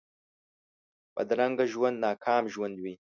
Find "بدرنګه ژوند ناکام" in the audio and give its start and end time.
1.15-2.43